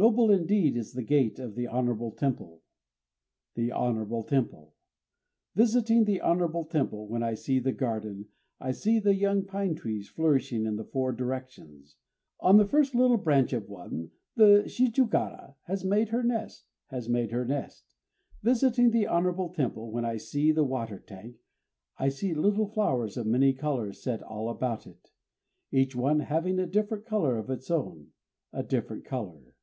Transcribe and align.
Noble 0.00 0.30
indeed 0.30 0.76
is 0.76 0.92
the 0.92 1.02
gate 1.02 1.40
of 1.40 1.56
the 1.56 1.66
honorable 1.66 2.12
temple, 2.12 2.62
The 3.56 3.72
honorable 3.72 4.22
temple! 4.22 4.74
Visiting 5.56 6.04
the 6.04 6.20
honorable 6.20 6.62
temple, 6.64 7.08
when 7.08 7.24
I 7.24 7.34
see 7.34 7.58
the 7.58 7.72
garden, 7.72 8.28
I 8.60 8.70
see 8.70 9.00
young 9.00 9.42
pinetrees 9.42 10.08
flourishing 10.08 10.66
in 10.66 10.76
the 10.76 10.84
four 10.84 11.10
directions: 11.10 11.96
On 12.38 12.58
the 12.58 12.64
first 12.68 12.94
little 12.94 13.16
branch 13.16 13.52
of 13.52 13.68
one 13.68 14.12
the 14.36 14.62
shijûgara 14.66 15.56
has 15.64 15.84
made 15.84 16.10
her 16.10 16.22
nest, 16.22 16.66
Has 16.90 17.08
made 17.08 17.32
her 17.32 17.44
nest. 17.44 17.96
Visiting 18.44 18.92
the 18.92 19.08
honorable 19.08 19.48
temple, 19.48 19.90
when 19.90 20.04
I 20.04 20.16
see 20.16 20.52
the 20.52 20.62
water 20.62 21.00
tank, 21.00 21.38
I 21.98 22.08
see 22.08 22.34
little 22.34 22.68
flowers 22.68 23.16
of 23.16 23.26
many 23.26 23.52
colors 23.52 24.00
set 24.00 24.22
all 24.22 24.48
about 24.48 24.86
it, 24.86 25.10
Each 25.72 25.96
one 25.96 26.20
having 26.20 26.60
a 26.60 26.68
different 26.68 27.04
color 27.04 27.36
of 27.36 27.50
its 27.50 27.68
own, 27.68 28.12
_A 28.54 28.64
different 28.68 29.04
color. 29.04 29.54